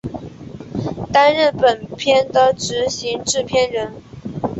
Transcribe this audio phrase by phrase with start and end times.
[1.13, 3.93] 担任本片的执行制片人。